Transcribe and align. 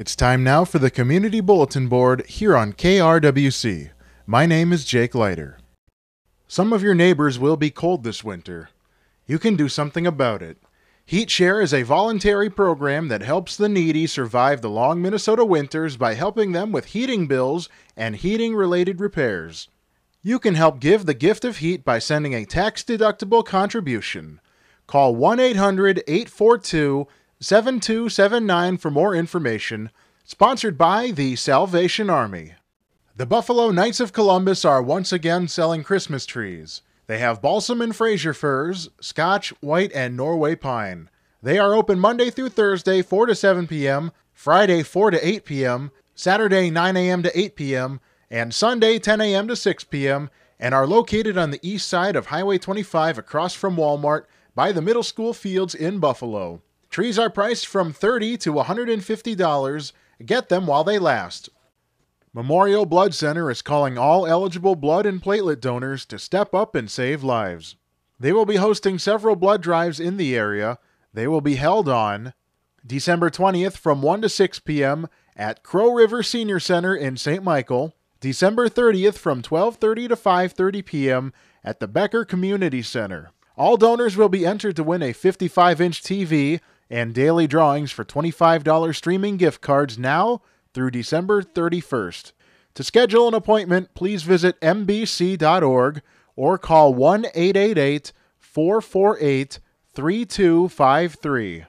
It's 0.00 0.16
time 0.16 0.42
now 0.42 0.64
for 0.64 0.78
the 0.78 0.90
Community 0.90 1.42
Bulletin 1.42 1.86
Board 1.86 2.24
here 2.26 2.56
on 2.56 2.72
KRWC. 2.72 3.90
My 4.24 4.46
name 4.46 4.72
is 4.72 4.86
Jake 4.86 5.14
Leiter. 5.14 5.58
Some 6.48 6.72
of 6.72 6.82
your 6.82 6.94
neighbors 6.94 7.38
will 7.38 7.58
be 7.58 7.68
cold 7.68 8.02
this 8.02 8.24
winter. 8.24 8.70
You 9.26 9.38
can 9.38 9.56
do 9.56 9.68
something 9.68 10.06
about 10.06 10.40
it. 10.40 10.56
HeatShare 11.06 11.62
is 11.62 11.74
a 11.74 11.82
voluntary 11.82 12.48
program 12.48 13.08
that 13.08 13.20
helps 13.20 13.58
the 13.58 13.68
needy 13.68 14.06
survive 14.06 14.62
the 14.62 14.70
long 14.70 15.02
Minnesota 15.02 15.44
winters 15.44 15.98
by 15.98 16.14
helping 16.14 16.52
them 16.52 16.72
with 16.72 16.86
heating 16.86 17.26
bills 17.26 17.68
and 17.94 18.16
heating 18.16 18.54
related 18.54 19.00
repairs. 19.00 19.68
You 20.22 20.38
can 20.38 20.54
help 20.54 20.80
give 20.80 21.04
the 21.04 21.12
gift 21.12 21.44
of 21.44 21.58
heat 21.58 21.84
by 21.84 21.98
sending 21.98 22.34
a 22.34 22.46
tax 22.46 22.82
deductible 22.82 23.44
contribution. 23.44 24.40
Call 24.86 25.14
1 25.14 25.40
800 25.40 26.02
842 26.08 27.06
7279 27.42 28.76
for 28.76 28.90
more 28.90 29.14
information. 29.14 29.90
Sponsored 30.24 30.76
by 30.76 31.10
the 31.10 31.36
Salvation 31.36 32.10
Army. 32.10 32.52
The 33.16 33.24
Buffalo 33.24 33.70
Knights 33.70 33.98
of 33.98 34.12
Columbus 34.12 34.62
are 34.62 34.82
once 34.82 35.10
again 35.10 35.48
selling 35.48 35.82
Christmas 35.82 36.26
trees. 36.26 36.82
They 37.06 37.18
have 37.18 37.40
balsam 37.40 37.80
and 37.80 37.96
Fraser 37.96 38.34
firs, 38.34 38.90
Scotch, 39.00 39.54
white, 39.60 39.90
and 39.94 40.18
Norway 40.18 40.54
pine. 40.54 41.08
They 41.42 41.58
are 41.58 41.72
open 41.72 41.98
Monday 41.98 42.28
through 42.28 42.50
Thursday, 42.50 43.00
4 43.00 43.24
to 43.26 43.34
7 43.34 43.66
p.m., 43.66 44.12
Friday, 44.34 44.82
4 44.82 45.12
to 45.12 45.26
8 45.26 45.44
p.m., 45.46 45.92
Saturday, 46.14 46.68
9 46.68 46.96
a.m. 46.98 47.22
to 47.22 47.38
8 47.38 47.56
p.m., 47.56 48.00
and 48.30 48.54
Sunday, 48.54 48.98
10 48.98 49.18
a.m. 49.22 49.48
to 49.48 49.56
6 49.56 49.84
p.m., 49.84 50.28
and 50.58 50.74
are 50.74 50.86
located 50.86 51.38
on 51.38 51.52
the 51.52 51.60
east 51.62 51.88
side 51.88 52.16
of 52.16 52.26
Highway 52.26 52.58
25 52.58 53.16
across 53.16 53.54
from 53.54 53.76
Walmart 53.76 54.26
by 54.54 54.72
the 54.72 54.82
middle 54.82 55.02
school 55.02 55.32
fields 55.32 55.74
in 55.74 56.00
Buffalo. 56.00 56.60
Trees 56.90 57.20
are 57.20 57.30
priced 57.30 57.68
from 57.68 57.92
30 57.92 58.36
to 58.38 58.54
$150. 58.54 59.92
Get 60.26 60.48
them 60.48 60.66
while 60.66 60.82
they 60.82 60.98
last. 60.98 61.48
Memorial 62.34 62.84
Blood 62.84 63.14
Center 63.14 63.48
is 63.48 63.62
calling 63.62 63.96
all 63.96 64.26
eligible 64.26 64.74
blood 64.74 65.06
and 65.06 65.22
platelet 65.22 65.60
donors 65.60 66.04
to 66.06 66.18
step 66.18 66.52
up 66.52 66.74
and 66.74 66.90
save 66.90 67.22
lives. 67.22 67.76
They 68.18 68.32
will 68.32 68.44
be 68.44 68.56
hosting 68.56 68.98
several 68.98 69.36
blood 69.36 69.62
drives 69.62 70.00
in 70.00 70.16
the 70.16 70.36
area. 70.36 70.78
They 71.14 71.26
will 71.26 71.40
be 71.40 71.54
held 71.56 71.88
on 71.88 72.34
December 72.86 73.30
20th 73.30 73.76
from 73.76 74.02
1 74.02 74.22
to 74.22 74.28
6 74.28 74.58
p.m. 74.60 75.08
at 75.36 75.62
Crow 75.62 75.92
River 75.92 76.22
Senior 76.22 76.60
Center 76.60 76.94
in 76.94 77.16
St. 77.16 77.42
Michael, 77.42 77.94
December 78.20 78.68
30th 78.68 79.16
from 79.16 79.42
12:30 79.42 80.08
to 80.08 80.16
5:30 80.16 80.84
p.m. 80.84 81.32
at 81.64 81.80
the 81.80 81.88
Becker 81.88 82.24
Community 82.24 82.82
Center. 82.82 83.30
All 83.56 83.76
donors 83.76 84.16
will 84.16 84.28
be 84.28 84.46
entered 84.46 84.76
to 84.76 84.84
win 84.84 85.02
a 85.02 85.12
55-inch 85.12 86.02
TV 86.02 86.60
and 86.90 87.14
daily 87.14 87.46
drawings 87.46 87.92
for 87.92 88.04
$25 88.04 88.94
streaming 88.94 89.36
gift 89.36 89.60
cards 89.60 89.98
now 89.98 90.42
through 90.74 90.90
December 90.90 91.42
31st. 91.42 92.32
To 92.74 92.84
schedule 92.84 93.28
an 93.28 93.34
appointment, 93.34 93.94
please 93.94 94.22
visit 94.24 94.60
mbc.org 94.60 96.02
or 96.36 96.58
call 96.58 96.94
1 96.94 97.26
888 97.34 98.12
448 98.38 99.60
3253. 99.94 101.64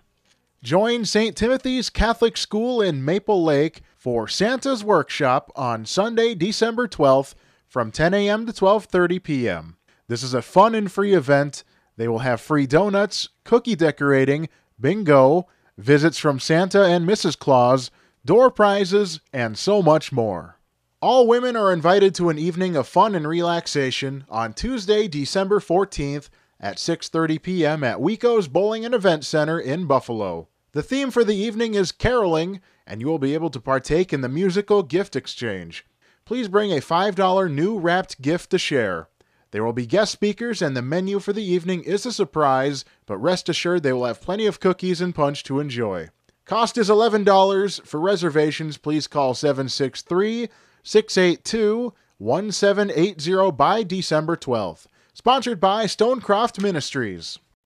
Join 0.63 1.05
St. 1.05 1.35
Timothy's 1.35 1.89
Catholic 1.89 2.37
School 2.37 2.81
in 2.81 3.03
Maple 3.03 3.43
Lake 3.43 3.81
for 3.97 4.27
Santa's 4.27 4.83
Workshop 4.83 5.51
on 5.55 5.85
Sunday, 5.85 6.35
December 6.35 6.87
12th 6.87 7.33
from 7.67 7.91
10 7.91 8.13
a.m. 8.13 8.45
to 8.45 8.51
12:30 8.51 9.23
p.m. 9.23 9.77
This 10.07 10.21
is 10.21 10.33
a 10.33 10.41
fun 10.41 10.75
and 10.75 10.91
free 10.91 11.13
event. 11.13 11.63
They 11.97 12.07
will 12.07 12.19
have 12.19 12.41
free 12.41 12.67
donuts, 12.67 13.29
cookie 13.43 13.75
decorating, 13.75 14.49
bingo, 14.81 15.47
visits 15.77 16.17
from 16.17 16.39
Santa 16.39 16.83
and 16.83 17.07
Mrs. 17.07 17.37
Claus, 17.37 17.91
door 18.25 18.51
prizes, 18.51 19.19
and 19.31 19.57
so 19.57 19.81
much 19.81 20.11
more. 20.11 20.57
All 21.01 21.27
women 21.27 21.55
are 21.55 21.73
invited 21.73 22.13
to 22.15 22.29
an 22.29 22.37
evening 22.37 22.75
of 22.75 22.87
fun 22.87 23.15
and 23.15 23.27
relaxation 23.27 24.25
on 24.29 24.53
Tuesday, 24.53 25.07
December 25.07 25.59
14th 25.59 26.29
at 26.59 26.77
6:30 26.77 27.41
p.m. 27.41 27.83
at 27.83 27.99
Wico's 27.99 28.47
Bowling 28.47 28.85
and 28.85 28.93
Event 28.93 29.25
Center 29.25 29.59
in 29.59 29.87
Buffalo. 29.87 30.47
The 30.73 30.83
theme 30.83 31.09
for 31.09 31.23
the 31.23 31.35
evening 31.35 31.73
is 31.73 31.91
caroling, 31.91 32.61
and 32.85 33.01
you 33.01 33.07
will 33.07 33.19
be 33.19 33.33
able 33.33 33.49
to 33.49 33.59
partake 33.59 34.13
in 34.13 34.21
the 34.21 34.29
musical 34.29 34.83
gift 34.83 35.15
exchange. 35.15 35.85
Please 36.23 36.47
bring 36.47 36.71
a 36.71 36.81
$5 36.81 37.51
new 37.51 37.79
wrapped 37.79 38.21
gift 38.21 38.51
to 38.51 38.57
share. 38.57 39.09
There 39.51 39.63
will 39.63 39.73
be 39.73 39.85
guest 39.85 40.13
speakers, 40.13 40.61
and 40.61 40.75
the 40.75 40.81
menu 40.81 41.19
for 41.19 41.33
the 41.33 41.43
evening 41.43 41.83
is 41.83 42.05
a 42.05 42.13
surprise, 42.13 42.85
but 43.05 43.17
rest 43.17 43.49
assured 43.49 43.83
they 43.83 43.93
will 43.93 44.05
have 44.05 44.21
plenty 44.21 44.45
of 44.45 44.59
cookies 44.59 45.01
and 45.01 45.13
punch 45.13 45.43
to 45.43 45.59
enjoy. 45.59 46.09
Cost 46.45 46.77
is 46.77 46.89
$11. 46.89 47.85
For 47.85 47.99
reservations, 47.99 48.77
please 48.77 49.07
call 49.07 49.33
763 49.33 50.49
682 50.83 51.93
1780 52.17 53.51
by 53.51 53.83
December 53.83 54.35
12th. 54.35 54.85
Sponsored 55.13 55.59
by 55.59 55.85
Stonecroft 55.85 56.61
Ministries. 56.61 57.37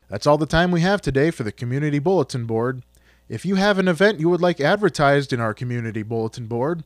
That's 0.10 0.28
all 0.28 0.38
the 0.38 0.46
time 0.46 0.70
we 0.70 0.82
have 0.82 1.02
today 1.02 1.32
for 1.32 1.44
the 1.44 1.52
Community 1.52 1.98
Bulletin 1.98 2.46
Board. 2.46 2.84
If 3.28 3.46
you 3.46 3.56
have 3.56 3.80
an 3.80 3.88
event 3.88 4.20
you 4.20 4.30
would 4.30 4.42
like 4.42 4.62
advertised 4.62 5.34
in 5.34 5.40
our 5.40 5.54
Community 5.54 6.04
Bulletin 6.04 6.46
Board, 6.46 6.84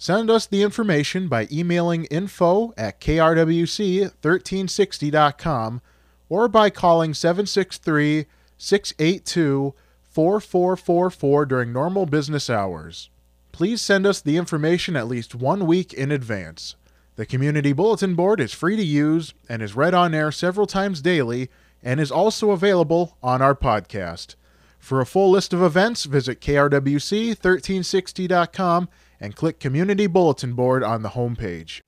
Send 0.00 0.30
us 0.30 0.46
the 0.46 0.62
information 0.62 1.26
by 1.26 1.48
emailing 1.50 2.04
info 2.04 2.72
at 2.76 3.00
krwc1360.com 3.00 5.80
or 6.28 6.46
by 6.46 6.70
calling 6.70 7.12
763 7.12 8.26
682 8.56 9.74
4444 10.08 11.46
during 11.46 11.72
normal 11.72 12.06
business 12.06 12.48
hours. 12.48 13.10
Please 13.50 13.82
send 13.82 14.06
us 14.06 14.20
the 14.20 14.36
information 14.36 14.94
at 14.94 15.08
least 15.08 15.34
one 15.34 15.66
week 15.66 15.92
in 15.92 16.12
advance. 16.12 16.76
The 17.16 17.26
Community 17.26 17.72
Bulletin 17.72 18.14
Board 18.14 18.38
is 18.38 18.52
free 18.52 18.76
to 18.76 18.84
use 18.84 19.34
and 19.48 19.60
is 19.60 19.74
read 19.74 19.94
on 19.94 20.14
air 20.14 20.30
several 20.30 20.68
times 20.68 21.02
daily 21.02 21.50
and 21.82 21.98
is 21.98 22.12
also 22.12 22.52
available 22.52 23.16
on 23.20 23.42
our 23.42 23.56
podcast. 23.56 24.36
For 24.78 25.00
a 25.00 25.06
full 25.06 25.32
list 25.32 25.52
of 25.52 25.60
events, 25.60 26.04
visit 26.04 26.40
krwc1360.com 26.40 28.88
and 29.20 29.36
click 29.36 29.60
Community 29.60 30.06
Bulletin 30.06 30.54
Board 30.54 30.82
on 30.82 31.02
the 31.02 31.10
homepage. 31.10 31.82